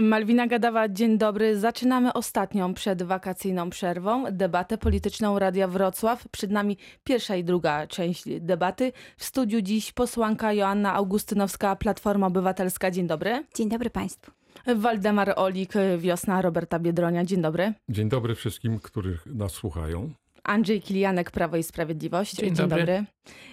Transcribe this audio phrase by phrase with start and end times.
[0.00, 1.58] Malwina Gadawa, dzień dobry.
[1.58, 6.28] Zaczynamy ostatnią przedwakacyjną przerwą debatę polityczną Radia Wrocław.
[6.28, 8.92] Przed nami pierwsza i druga część debaty.
[9.16, 12.90] W studiu dziś posłanka Joanna Augustynowska, Platforma Obywatelska.
[12.90, 13.44] Dzień dobry.
[13.56, 14.32] Dzień dobry Państwu.
[14.76, 17.24] Waldemar Olik, Wiosna Roberta Biedronia.
[17.24, 17.72] Dzień dobry.
[17.88, 20.10] Dzień dobry wszystkim, których nas słuchają.
[20.44, 22.34] Andrzej Kilianek, Prawo i Sprawiedliwość.
[22.34, 22.78] Dzień, Dzień dobry.
[22.78, 23.04] dobry.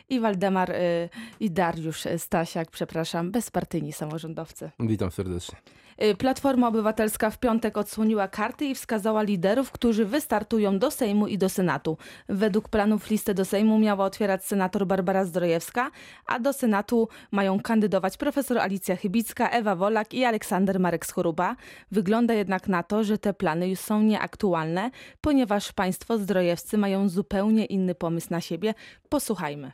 [0.09, 1.09] I Waldemar y,
[1.39, 4.71] i Dariusz Stasiak, przepraszam, bezpartyjni samorządowcy.
[4.79, 5.57] Witam serdecznie.
[6.03, 11.37] Y, Platforma Obywatelska w piątek odsłoniła karty i wskazała liderów, którzy wystartują do Sejmu i
[11.37, 11.97] do Senatu.
[12.29, 15.91] Według planów listę do Sejmu miała otwierać senator Barbara Zdrojewska,
[16.25, 21.55] a do Senatu mają kandydować profesor Alicja Chybicka, Ewa Wolak i Aleksander Marek Schoruba.
[21.91, 27.65] Wygląda jednak na to, że te plany już są nieaktualne, ponieważ państwo zdrojewscy mają zupełnie
[27.65, 28.73] inny pomysł na siebie.
[29.09, 29.71] Posłuchajmy.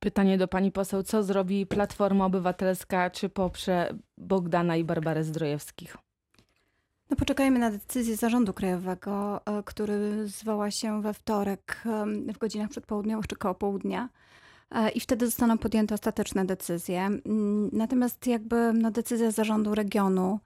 [0.00, 5.96] Pytanie do pani poseł, co zrobi Platforma Obywatelska, czy poprze Bogdana i Barbarę Zdrojewskich?
[7.10, 11.82] No poczekajmy na decyzję Zarządu Krajowego, e, który zwoła się we wtorek
[12.34, 14.08] w godzinach przedpołudniowych czy koło południa.
[14.70, 17.00] E, I wtedy zostaną podjęte ostateczne decyzje.
[17.00, 20.40] Mm, natomiast jakby no, decyzja zarządu regionu,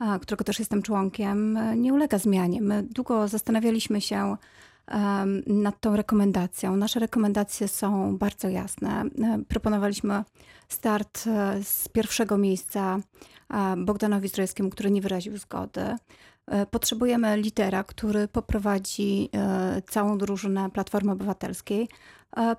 [0.00, 2.62] e, którego też jestem członkiem, nie ulega zmianie.
[2.62, 4.36] My długo zastanawialiśmy się,
[5.46, 6.76] nad tą rekomendacją.
[6.76, 9.04] Nasze rekomendacje są bardzo jasne.
[9.48, 10.24] Proponowaliśmy
[10.68, 12.98] start e, z pierwszego miejsca
[13.76, 15.96] Bogdanowi Zdrojewskiemu, który nie wyraził zgody.
[16.46, 21.88] E, potrzebujemy litera, który poprowadzi e, całą drużynę Platformy Obywatelskiej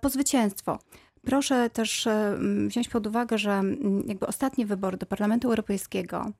[0.01, 0.79] po zwycięstwo.
[1.25, 3.61] Proszę też e, wziąć pod uwagę, że
[4.05, 6.31] jakby ostatnie wybory do Parlamentu Europejskiego,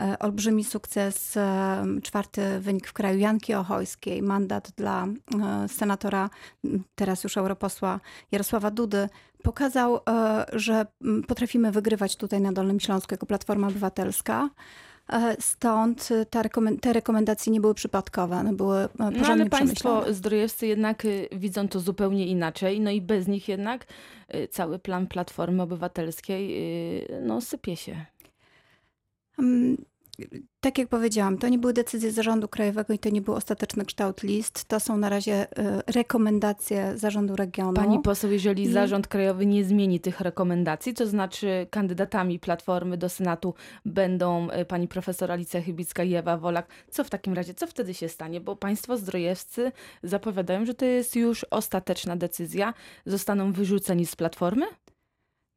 [0.00, 5.06] e, olbrzymi sukces, e, czwarty wynik w kraju Janki Ochojskiej, mandat dla
[5.68, 6.30] senatora,
[6.94, 8.00] teraz już europosła
[8.32, 9.08] Jarosława Dudy,
[9.42, 10.00] pokazał,
[10.52, 10.86] że
[11.28, 14.50] potrafimy wygrywać tutaj na Dolnym Śląsku jako Platforma Obywatelska.
[15.12, 16.08] E, stąd
[16.80, 21.68] te rekomendacje nie były przypadkowe, one były porządnie no, ale państwo zdrojewscy jednak y, widzą
[21.68, 23.86] to zupełnie inaczej, no i bez nich jednak
[24.34, 26.56] y, cały plan Platformy Obywatelskiej
[27.02, 28.06] y, no, sypie się.
[30.60, 34.22] Tak jak powiedziałam, to nie były decyzje Zarządu Krajowego i to nie był ostateczny kształt
[34.22, 34.64] list.
[34.64, 37.72] To są na razie y, rekomendacje Zarządu Regionu.
[37.72, 38.72] Pani poseł, jeżeli I...
[38.72, 43.54] Zarząd Krajowy nie zmieni tych rekomendacji, to znaczy kandydatami Platformy do Senatu
[43.84, 46.66] będą y, pani profesor Alicja Chybicka i Ewa Wolak.
[46.90, 48.40] Co w takim razie, co wtedy się stanie?
[48.40, 52.74] Bo państwo zdrojewscy zapowiadają, że to jest już ostateczna decyzja.
[53.06, 54.66] Zostaną wyrzuceni z Platformy?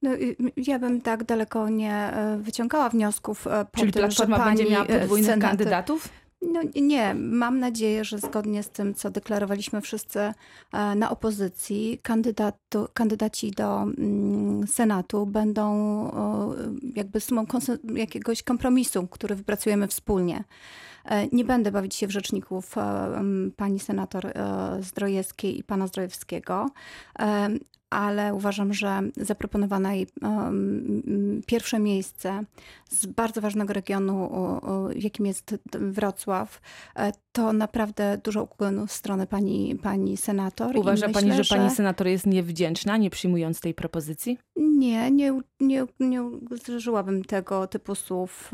[0.03, 0.09] No,
[0.57, 4.65] ja bym tak daleko nie e, wyciągała wniosków e, po Czyli tym, Platforma że będzie
[4.65, 5.57] miała e, podwójnych senaty...
[5.57, 6.09] kandydatów?
[6.41, 10.19] No nie, mam nadzieję, że zgodnie z tym, co deklarowaliśmy wszyscy
[10.95, 15.65] na opozycji, kandydatu, kandydaci do mm, Senatu będą
[16.95, 17.45] jakby sumą
[17.95, 20.43] jakiegoś kompromisu, który wypracujemy wspólnie.
[21.31, 22.75] Nie będę bawić się w rzeczników
[23.55, 24.33] pani senator
[24.79, 26.69] Zdrojewskiej i pana Zdrojewskiego,
[27.93, 30.07] ale uważam, że zaproponowane jej
[31.45, 32.43] pierwsze miejsce
[32.89, 34.31] z bardzo ważnego regionu,
[34.95, 36.61] jakim jest Wrocław,
[36.95, 40.77] e, to naprawdę dużo ukłonu w stronę pani, pani senator.
[40.77, 44.37] Uważa myślę, pani, że, że pani senator jest niewdzięczna, nie przyjmując tej propozycji?
[44.55, 46.23] Nie, nie, nie, nie
[46.75, 48.51] użyłabym tego typu słów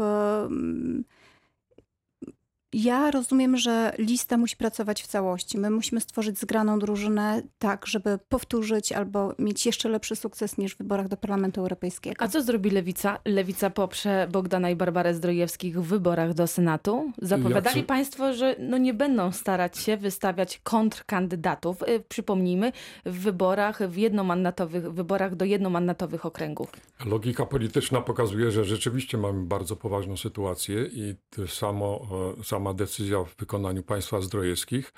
[2.74, 5.58] Ja rozumiem, że lista musi pracować w całości.
[5.58, 10.78] My musimy stworzyć zgraną drużynę tak, żeby powtórzyć albo mieć jeszcze lepszy sukces niż w
[10.78, 12.16] wyborach do Parlamentu Europejskiego.
[12.20, 13.20] A co zrobi Lewica?
[13.26, 17.12] Lewica poprze Bogdana i Barbarę Zdrojewskich w wyborach do Senatu.
[17.22, 21.84] Zapowiadali Jak państwo, że no nie będą starać się wystawiać kontrkandydatów.
[21.84, 22.72] Y, Przypomnijmy,
[23.06, 26.72] w wyborach, w jednomandatowych wyborach do jednomandatowych okręgów.
[27.06, 32.02] Logika polityczna pokazuje, że rzeczywiście mamy bardzo poważną sytuację i to samo,
[32.40, 34.94] e, sama decyzja w wykonaniu państwa zdrojewskich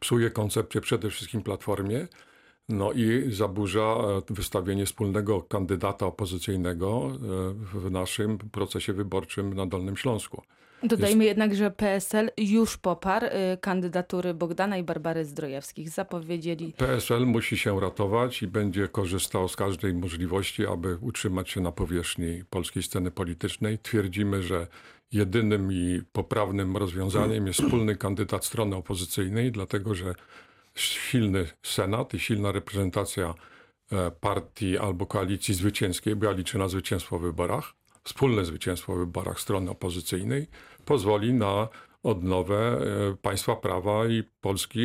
[0.00, 2.08] psuje koncepcję przede wszystkim Platformie,
[2.68, 7.18] no i zaburza e, wystawienie wspólnego kandydata opozycyjnego e,
[7.78, 10.42] w naszym procesie wyborczym na Dolnym Śląsku.
[10.82, 15.90] Dodajmy jednak, że PSL już poparł y, kandydatury Bogdana i Barbary Zdrojewskich.
[15.90, 21.72] Zapowiedzieli PSL musi się ratować i będzie korzystał z każdej możliwości, aby utrzymać się na
[21.72, 23.78] powierzchni polskiej sceny politycznej.
[23.78, 24.66] Twierdzimy, że
[25.14, 30.14] jedynym i poprawnym rozwiązaniem jest wspólny kandydat strony opozycyjnej, dlatego że
[30.74, 33.34] silny Senat i silna reprezentacja
[33.92, 37.72] e, partii albo koalicji zwycięskiej, bo ja liczę na zwycięstwo w wyborach,
[38.04, 40.46] wspólne zwycięstwo w wyborach strony opozycyjnej,
[40.84, 41.68] pozwoli na
[42.04, 42.56] odnowę
[43.12, 44.80] e, państwa prawa i Polski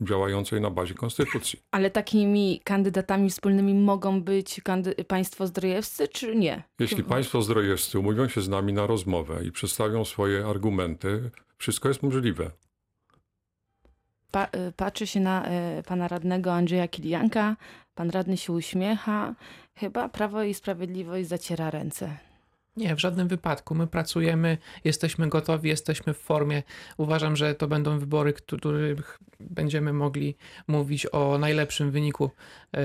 [0.00, 1.62] działającej na bazie konstytucji.
[1.70, 4.60] Ale takimi kandydatami wspólnymi mogą być
[5.08, 6.62] państwo zdrojewscy, czy nie?
[6.78, 12.02] Jeśli państwo zdrojewscy umówią się z nami na rozmowę i przedstawią swoje argumenty, wszystko jest
[12.02, 12.50] możliwe.
[14.30, 15.48] Pa- y, patrzy się na
[15.78, 17.56] y, pana radnego Andrzeja Kilianka.
[17.94, 19.34] Pan radny się uśmiecha.
[19.74, 22.27] Chyba Prawo i Sprawiedliwość zaciera ręce.
[22.78, 23.74] Nie, w żadnym wypadku.
[23.74, 26.62] My pracujemy, jesteśmy gotowi, jesteśmy w formie.
[26.96, 30.36] Uważam, że to będą wybory, których będziemy mogli
[30.68, 32.30] mówić o najlepszym wyniku
[32.72, 32.80] e,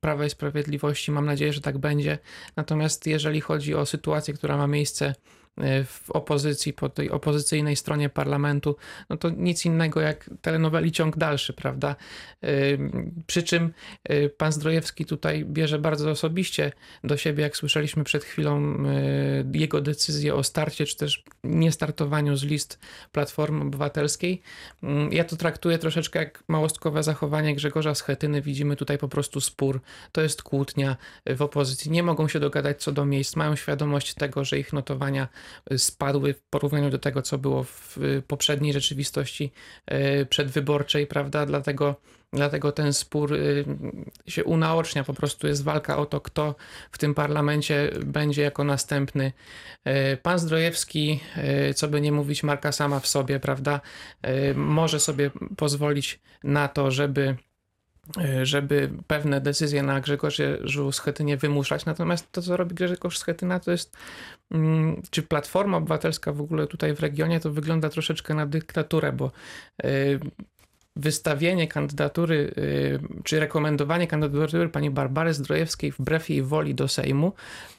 [0.00, 1.10] Prawa i Sprawiedliwości.
[1.10, 2.18] Mam nadzieję, że tak będzie.
[2.56, 5.14] Natomiast jeżeli chodzi o sytuację, która ma miejsce
[5.84, 8.76] w opozycji, po tej opozycyjnej stronie parlamentu,
[9.10, 11.96] no to nic innego jak telenoweli ciąg dalszy, prawda?
[12.42, 12.48] E,
[13.26, 13.72] Przy czym
[14.04, 16.72] e, pan Zdrojewski tutaj bierze bardzo osobiście
[17.04, 22.44] do siebie, jak słyszeliśmy przed chwilą, e, jego decyzję o starcie, czy też niestartowaniu z
[22.44, 22.78] list
[23.12, 24.42] Platformy Obywatelskiej.
[24.82, 28.42] Mm, Ja to traktuję troszeczkę jak małostkowe zachowanie Grzegorza Schetyny.
[28.42, 29.80] Widzimy tutaj po prostu spór.
[30.12, 30.96] To jest kłótnia
[31.26, 31.90] w opozycji.
[31.90, 33.36] Nie mogą się dogadać co do miejsc.
[33.36, 35.28] Mają świadomość tego, że ich notowania
[35.76, 37.98] spadły w porównaniu do tego, co było w
[38.28, 39.52] poprzedniej rzeczywistości
[39.92, 41.46] y, przedwyborczej, prawda?
[41.46, 41.96] Dlatego
[42.32, 43.64] Dlatego ten spór y,
[44.26, 45.04] się unaocznia.
[45.04, 46.54] Po prostu jest walka o to, kto
[46.92, 49.32] w tym parlamencie będzie jako następny.
[49.88, 51.20] Y, Pan Zdrojewski,
[51.74, 53.80] co by nie mówić, marka sama w sobie, prawda,
[54.54, 57.36] może sobie pozwolić na to, żeby
[58.42, 61.84] żeby pewne decyzje na Grzegorzu Schetynie wymuszać.
[61.84, 63.96] Natomiast to, co robi Grzegorz Schetyna, to jest,
[64.50, 69.30] mm, czy Platforma Obywatelska w ogóle tutaj w regionie, to wygląda troszeczkę na dyktaturę, bo
[69.84, 70.20] y,
[70.96, 77.32] wystawienie kandydatury, y, czy rekomendowanie kandydatury pani Barbary Zdrojewskiej wbrew jej woli do Sejmu,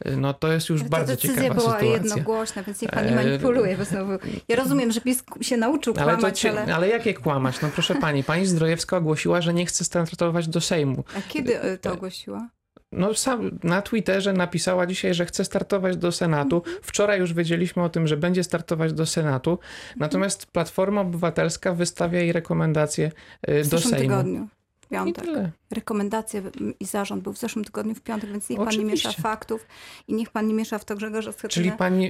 [0.07, 1.93] y, no to jest już bardzo decyzja ciekawa była sytuacja.
[1.93, 3.77] jednogłośna, więc niech pani E, manipuluje.
[3.77, 4.11] Bo znowu,
[4.47, 6.75] ja rozumiem, że PiS się nauczył Ale, kłamać, ale...
[6.75, 7.61] ale jakie kłamać?
[7.61, 11.03] No proszę pani, pani Zdrojewska ogłosiła, że nie chce startować do Sejmu.
[11.17, 12.49] A kiedy e, to ogłosiła?
[12.91, 16.63] No sam na Twitterze napisała dzisiaj, że chce startować do Senatu.
[16.81, 19.59] Wczoraj już wiedzieliśmy o tym, że będzie startować do Senatu.
[19.97, 23.11] Natomiast Platforma Obywatelska wystawia jej rekomendacje
[23.49, 24.09] y, W do zeszłym Sejmu.
[24.09, 24.47] tygodniu,
[24.81, 25.25] w piątek.
[25.71, 26.41] Rekomendacje
[26.79, 29.21] i zarząd był w zeszłym tygodniu w piątek, więc niech pan nie miesza Oczywiście.
[29.21, 29.67] faktów
[30.07, 31.49] i niech pan nie miesza w to Grzegorza Schetyna.
[31.49, 32.09] Czyli pani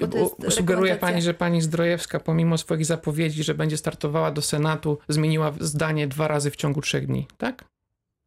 [0.49, 6.07] sugeruje pani, że pani Zdrojewska, pomimo swoich zapowiedzi, że będzie startowała do Senatu, zmieniła zdanie
[6.07, 7.65] dwa razy w ciągu trzech dni, tak?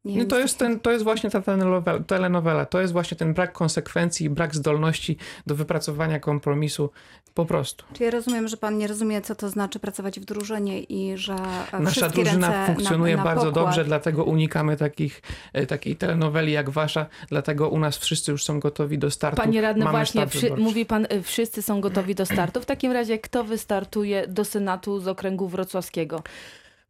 [0.05, 3.35] Nie No to jest, ten, to jest właśnie ta telenowela, telenowela, to jest właśnie ten
[3.35, 6.91] brak konsekwencji i brak zdolności do wypracowania kompromisu
[7.35, 7.85] po prostu.
[7.93, 11.37] Czy ja rozumiem, że pan nie rozumie, co to znaczy pracować w drużynie i że
[11.73, 13.65] e, Nasza drużyna ręce funkcjonuje na, na bardzo pokład.
[13.65, 18.61] dobrze, dlatego unikamy takich, e, takiej telenoweli jak wasza, dlatego u nas wszyscy już są
[18.61, 19.43] gotowi do startu.
[19.43, 22.61] Panie radny, Mamy właśnie wszy- mówi pan, y, wszyscy są gotowi do startu.
[22.61, 26.23] W takim razie kto wystartuje do Senatu z okręgu wrocławskiego?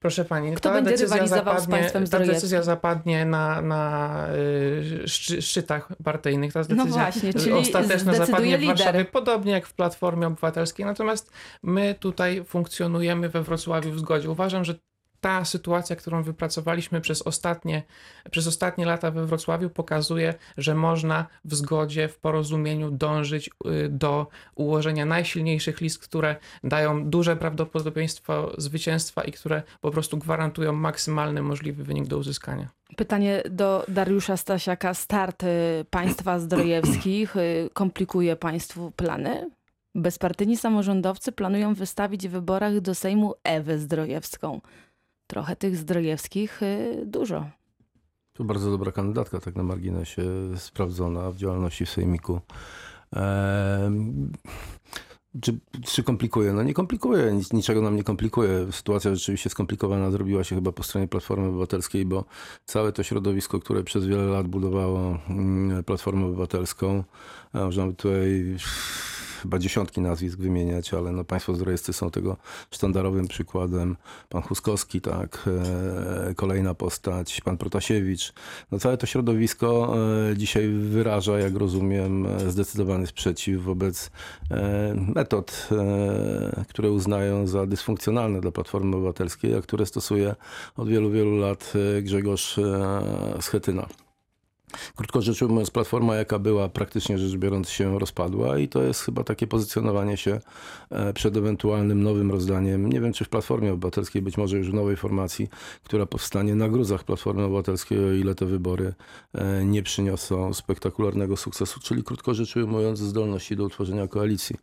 [0.05, 4.27] Proszę pani, Kto ta będzie decyzja zapadnie, ta decyzja zapadnie na, na
[5.05, 6.53] y, szczy, szczytach partyjnych.
[6.53, 8.77] Ta decyzja właśnie, czyli ostateczna zapadnie w lider.
[8.77, 10.87] Warszawie, podobnie jak w Platformie Obywatelskiej.
[10.87, 11.33] Natomiast
[11.63, 14.31] my tutaj funkcjonujemy we Wrocławiu w zgodzie.
[14.31, 14.75] Uważam, że
[15.25, 17.83] ta sytuacja, którą wypracowaliśmy przez ostatnie,
[18.31, 24.26] przez ostatnie lata we Wrocławiu, pokazuje, że można w zgodzie, w porozumieniu dążyć y, do
[24.54, 31.85] ułożenia najsilniejszych list, które dają duże prawdopodobieństwo zwycięstwa i które po prostu gwarantują maksymalny możliwy
[31.85, 32.69] wynik do uzyskania.
[32.97, 34.95] Pytanie do Dariusza Stasiaka.
[34.95, 35.47] Start y,
[35.90, 39.50] państwa zdrojewskich y, komplikuje państwu plany?
[39.95, 44.61] Bezpartyjni samorządowcy planują wystawić w wyborach do Sejmu Ewę Zdrojewską.
[45.26, 47.50] Trochę tych Zdrojewskich y, dużo.
[48.33, 50.23] To bardzo dobra kandydatka, tak na marginesie,
[50.57, 52.40] sprawdzona w działalności w Sejmiku.
[55.40, 56.52] Czy, czy komplikuje?
[56.52, 58.73] No nie komplikuje, nic, niczego nam nie komplikuje.
[58.73, 62.25] Sytuacja rzeczywiście skomplikowana zrobiła się chyba po stronie Platformy Obywatelskiej, bo
[62.64, 67.04] całe to środowisko, które przez wiele lat budowało mm, Platformę Obywatelską,
[67.54, 68.57] można by tutaj
[69.45, 72.37] chyba dziesiątki nazwisk wymieniać, ale no państwo zdrojewscy są tego
[72.71, 73.97] sztandarowym przykładem.
[74.29, 75.49] Pan Huskowski, tak,
[76.31, 78.33] e, kolejna postać, pan Protasiewicz.
[78.73, 79.97] No całe to środowisko
[80.31, 84.11] e, dzisiaj wyraża, jak rozumiem, e, zdecydowany sprzeciw wobec
[85.15, 85.69] metod,
[86.69, 90.35] które uznają za dysfunkcjonalne dla Platformy Obywatelskiej, a które stosuje
[90.77, 91.73] od wielu, wielu lat
[92.03, 92.61] Grzegorz
[93.41, 94.04] Schetyna.
[94.97, 99.25] Krótko rzecz ujmując, platforma jaka była, praktycznie rzecz biorąc się rozpadła i to jest chyba
[99.25, 100.40] takie pozycjonowanie się
[100.90, 102.88] e, przed ewentualnym nowym rozdaniem.
[102.88, 105.49] Nie wiem, czy w Platformie Obywatelskiej, być może już w nowej formacji,
[105.85, 108.95] która powstanie na gruzach Platformy Obywatelskiej, o ile te wybory
[109.35, 114.57] e, nie przyniosą spektakularnego sukcesu, czyli krótko rzecz ujmując, zdolności do utworzenia koalicji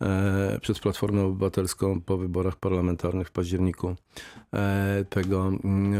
[0.00, 3.96] e, przed Platformą Obywatelską po wyborach parlamentarnych w październiku
[5.10, 5.94] tego mm,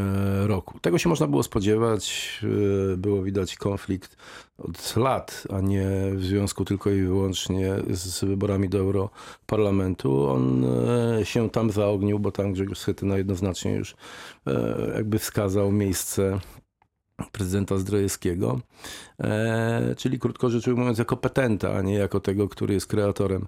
[0.46, 0.78] roku.
[0.80, 2.40] Tego się można było spodziewać.
[2.96, 4.16] Było widać konflikt
[4.58, 10.28] od lat, a nie w związku tylko i wyłącznie z wyborami do Europarlamentu.
[10.28, 13.96] On e, się tam zaognił, bo tam Grzegorz Schetyna jednoznacznie już
[14.46, 16.38] e, jakby wskazał miejsce
[17.32, 18.60] prezydenta Zdrojewskiego,
[19.20, 23.46] e, czyli krótko rzecz ujmując jako petenta, a nie jako tego, który jest kreatorem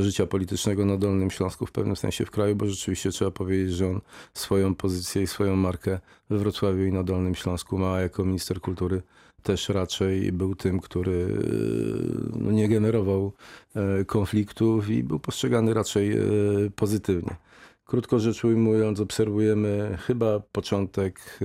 [0.00, 3.88] życia politycznego na Dolnym Śląsku w pewnym sensie w kraju, bo rzeczywiście trzeba powiedzieć, że
[3.88, 4.00] on
[4.34, 5.98] swoją pozycję i swoją markę
[6.30, 9.02] we Wrocławiu i na Dolnym Śląsku ma jako minister kultury
[9.46, 11.38] też raczej był tym, który
[12.32, 13.32] e, no, nie generował
[13.74, 16.20] e, konfliktów i był postrzegany raczej e,
[16.76, 17.36] pozytywnie.
[17.84, 21.40] Krótko rzecz ujmując, obserwujemy chyba początek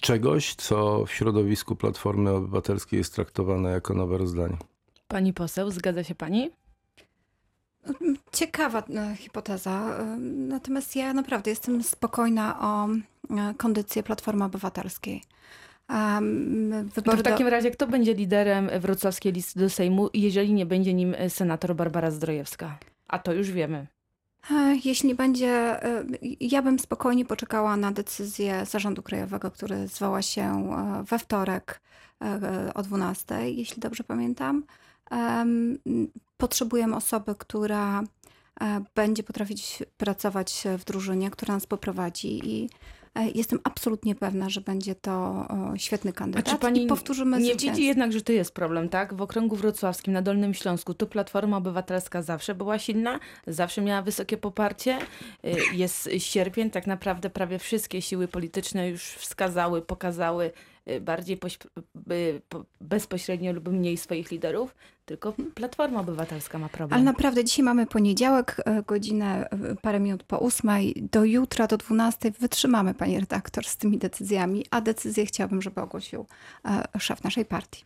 [0.00, 4.56] czegoś, co w środowisku Platformy Obywatelskiej jest traktowane jako nowe rozdanie.
[5.08, 6.50] Pani poseł, zgadza się pani?
[8.32, 8.82] Ciekawa
[9.16, 9.98] hipoteza.
[10.48, 12.88] Natomiast ja naprawdę jestem spokojna o
[13.56, 15.22] kondycję Platformy Obywatelskiej.
[15.88, 17.50] Um, w takim do...
[17.50, 22.10] razie kto będzie liderem wrocławskiej listy do Sejmu, jeżeli nie będzie nim e, senator Barbara
[22.10, 22.78] Zdrojewska?
[23.08, 23.86] A to już wiemy.
[24.50, 26.04] E, jeśli będzie, e,
[26.40, 30.72] ja bym spokojnie poczekała na decyzję Zarządu Krajowego, który zwoła się
[31.08, 31.80] we wtorek
[32.74, 34.64] o 12, jeśli dobrze pamiętam.
[36.36, 38.02] Potrzebujemy osoby, która
[38.94, 42.70] będzie potrafić pracować w drużynie, która nas poprowadzi i
[43.34, 45.46] jestem absolutnie pewna, że będzie to
[45.76, 46.48] świetny kandydat.
[46.48, 49.14] A czy pani I powtórzymy nie widzi jednak, że to jest problem, tak?
[49.14, 54.36] W okręgu wrocławskim, na Dolnym Śląsku, tu Platforma Obywatelska zawsze była silna, zawsze miała wysokie
[54.36, 54.98] poparcie.
[55.44, 60.50] Y, jest sierpień, tak naprawdę prawie wszystkie siły polityczne już wskazały, pokazały
[61.00, 61.38] bardziej
[62.80, 64.74] bezpośrednio lub mniej swoich liderów,
[65.06, 66.92] tylko Platforma Obywatelska ma problem.
[66.92, 70.94] Ale naprawdę dzisiaj mamy poniedziałek, e, godzinę e, parę minut po ósmej.
[71.12, 76.26] Do jutra, do dwunastej wytrzymamy, pani redaktor, z tymi decyzjami, a decyzję chciałabym, żeby ogłosił
[76.64, 77.84] e, szef naszej partii.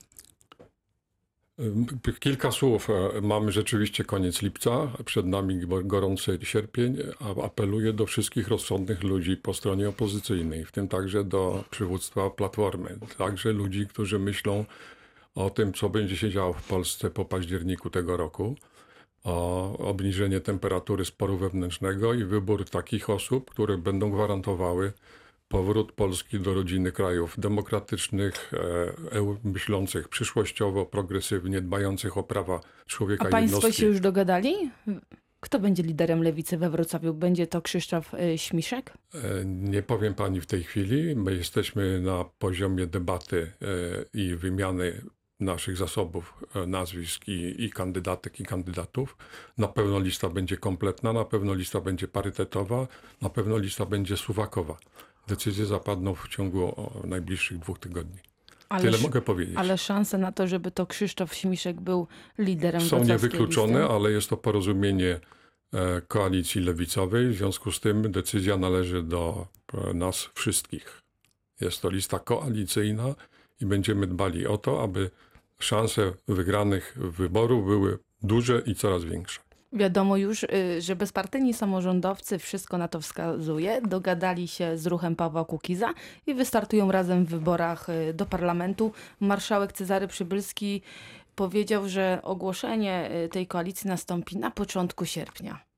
[2.20, 2.88] Kilka słów.
[3.22, 6.96] Mamy rzeczywiście koniec lipca, przed nami gorący sierpień.
[7.44, 13.52] Apeluję do wszystkich rozsądnych ludzi po stronie opozycyjnej, w tym także do przywództwa Platformy, także
[13.52, 14.64] ludzi, którzy myślą
[15.34, 18.56] o tym, co będzie się działo w Polsce po październiku tego roku,
[19.24, 24.92] o obniżenie temperatury sporu wewnętrznego i wybór takich osób, które będą gwarantowały
[25.50, 28.52] powrót Polski do rodziny krajów demokratycznych,
[29.12, 33.80] e, myślących przyszłościowo, progresywnie, dbających o prawa człowieka A państwo jednostki.
[33.80, 34.70] się już dogadali?
[35.40, 37.14] Kto będzie liderem lewicy we Wrocławiu?
[37.14, 38.92] Będzie to Krzysztof e, Śmiszek?
[39.14, 41.16] E, nie powiem pani w tej chwili.
[41.16, 43.52] My jesteśmy na poziomie debaty
[44.14, 45.02] i wymiany
[45.40, 46.34] naszych zasobów
[46.66, 49.16] nazwisk i, i kandydatek i kandydatów.
[49.58, 52.86] Na pewno lista będzie kompletna, na pewno lista będzie parytetowa,
[53.22, 54.76] na pewno lista będzie suwakowa.
[55.28, 58.18] Decyzje zapadną w ciągu najbliższych dwóch tygodni.
[58.68, 59.56] Ale, Tyle mogę powiedzieć.
[59.56, 62.06] Ale szanse na to, żeby to Krzysztof Śmiszek był
[62.38, 63.94] liderem Są niewykluczone, listy?
[63.94, 65.20] ale jest to porozumienie
[65.74, 67.28] e, koalicji lewicowej.
[67.28, 71.02] W związku z tym decyzja należy do e, nas wszystkich.
[71.60, 73.14] Jest to lista koalicyjna
[73.60, 75.10] i będziemy dbali o to, aby
[75.58, 79.40] szanse wygranych wyborów były duże i coraz większe.
[79.72, 85.44] Wiadomo już, y, że bezpartyjni samorządowcy, wszystko na to wskazuje, dogadali się z ruchem Pawła
[85.44, 85.94] Kukiza
[86.26, 88.92] i wystartują razem w wyborach y, do parlamentu.
[89.20, 90.82] Marszałek Cezary Przybylski
[91.34, 95.69] powiedział, że ogłoszenie y, tej koalicji nastąpi na początku sierpnia.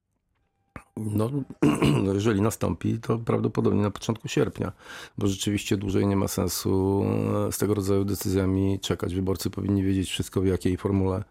[0.97, 1.31] No,
[2.05, 4.73] no, jeżeli nastąpi, to prawdopodobnie na początku sierpnia,
[5.19, 7.05] bo rzeczywiście dłużej nie ma sensu
[7.49, 9.15] e, z tego rodzaju decyzjami czekać.
[9.15, 11.25] Wyborcy powinni wiedzieć wszystko, w jakiej formule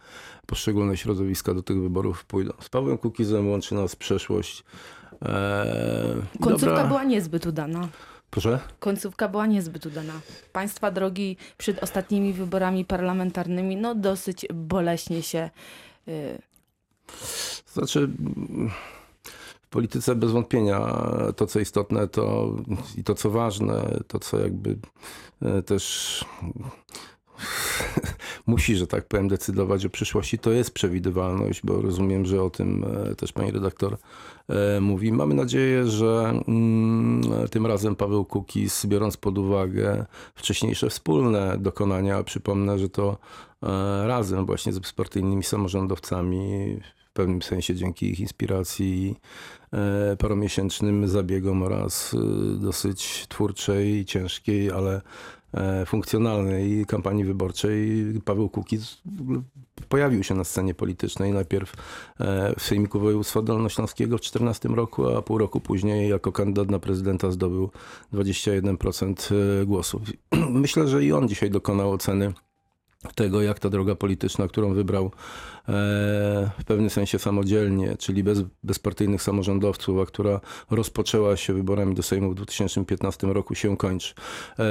[0.46, 2.54] poszczególne środowiska do tych wyborów pójdą.
[2.60, 4.64] Z Pawłem Kukizem łączy nas przeszłość.
[5.22, 6.88] Eee, Końcówka dobra.
[6.88, 7.88] była niezbyt udana.
[8.30, 8.60] Proszę?
[8.80, 10.14] Końcówka była niezbyt udana.
[10.54, 15.50] Państwa drogi przed ostatnimi wyborami parlamentarnymi, no dosyć boleśnie się
[16.08, 16.42] y,
[17.74, 18.10] Znaczy,
[19.72, 20.98] polityce bez wątpienia
[21.36, 22.56] to, co istotne to,
[22.98, 24.78] i to, co ważne, to, co jakby
[25.42, 26.26] e, też
[28.48, 32.86] musi, że tak powiem, decydować o przyszłości, to jest przewidywalność, bo rozumiem, że o tym
[33.12, 33.98] e, też pani redaktor
[34.48, 35.12] e, mówi.
[35.12, 42.80] Mamy nadzieję, że mm, tym razem Paweł Kukiz, biorąc pod uwagę wcześniejsze wspólne dokonania, przypomnę,
[42.80, 43.18] że to
[44.08, 46.80] razem właśnie z bezpartyjnymi samorządowcami,
[47.12, 49.16] w pewnym sensie dzięki ich inspiracji
[49.74, 52.18] e, paromiesięcznym zabiegom oraz e,
[52.60, 55.02] dosyć twórczej, ciężkiej, ale
[55.54, 59.02] e, funkcjonalnej kampanii wyborczej Paweł Kukiz
[59.90, 61.32] pojawił się na scenie politycznej.
[61.32, 61.74] Najpierw
[62.60, 67.32] w Sejmiku Województwa Dolnośląskiego w 2014 roku, a pół roku później jako kandydat na prezydenta
[67.32, 67.70] zdobył
[68.14, 70.02] 21% głosów.
[70.50, 72.34] Myślę, że i on dzisiaj dokonał oceny
[73.16, 75.12] tego, jak ta droga polityczna, którą wybrał e,
[76.60, 80.40] w pewnym sensie samodzielnie, czyli bez bezpartyjnych samorządowców, a która
[80.72, 84.14] rozpoczęła się wyborami do Sejmu w 2015 roku, się kończy.
[84.60, 84.64] E,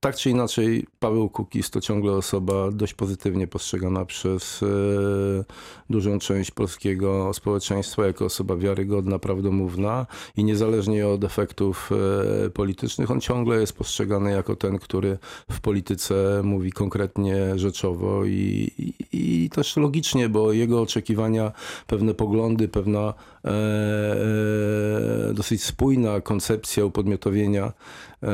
[0.00, 4.66] tak czy inaczej, Paweł Kukiz to ciągle osoba dość pozytywnie postrzegana przez e,
[5.90, 10.06] dużą część polskiego społeczeństwa jako osoba wiarygodna, prawdomówna
[10.36, 11.90] i niezależnie od efektów
[12.54, 15.18] politycznych, on ciągle jest postrzegany jako ten, który
[15.50, 21.52] w polityce mówi konkretnie, rzeczowo i, i, i też logicznie, bo jego oczekiwania,
[21.86, 23.50] pewne poglądy, pewna e,
[25.30, 27.72] e, dosyć spójna koncepcja upodmiotowienia
[28.22, 28.28] e,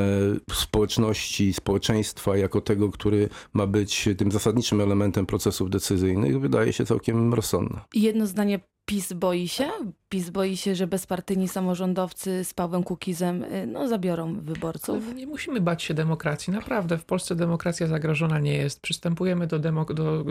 [0.53, 7.35] społeczności, społeczeństwa jako tego, który ma być tym zasadniczym elementem procesów decyzyjnych, wydaje się całkiem
[7.35, 7.85] rozsądna.
[7.95, 9.69] I jedno zdanie, PiS boi się?
[10.09, 15.05] PiS boi się, że bezpartyjni samorządowcy z Pawłem Kukizem y, no, zabiorą wyborców.
[15.07, 16.53] Ale nie musimy bać się demokracji.
[16.53, 18.81] Naprawdę, w Polsce demokracja zagrożona nie jest.
[18.81, 20.25] Przystępujemy do, do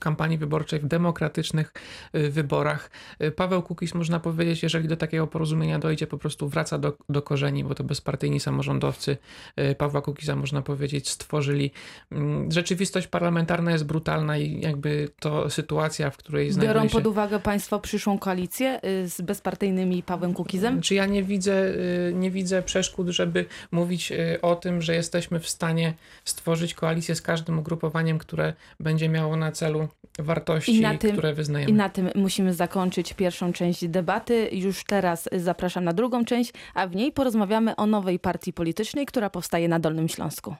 [0.00, 1.72] kampanii wyborczej w demokratycznych
[2.14, 2.90] y, wyborach.
[3.22, 7.22] Y, Paweł Kukiz, można powiedzieć, jeżeli do takiego porozumienia dojdzie, po prostu wraca do, do
[7.22, 9.16] korzeni, bo to bezpartyjni samorządowcy
[9.78, 11.70] Pawła Kukiza, można powiedzieć, stworzyli.
[12.12, 16.92] Mm, Rzeczywistość parlamentarna jest brutalna i jakby to sytuacja, w której znajduje Biorą się...
[16.92, 20.80] pod uwagę państwo przyszłą koalicję y, z bezpartyjnymi Pawłem Kukizem?
[20.80, 25.40] Czy ja nie widzę, y, nie widzę przeszkód, żeby mówić y, o tym, że jesteśmy
[25.40, 31.34] w stanie stworzyć koalicję z każdym ugrupowaniem, które będzie miało na celu wartości, tym- które
[31.34, 31.70] wyznajemy.
[31.70, 34.48] I na tym musimy zakończyć pierwszą część debaty.
[34.52, 39.30] Już teraz zapraszam na drugą część, a w niej porozmawiamy o nowej partii politycznej, która
[39.30, 40.54] powstaje na Dolnym Śląsku.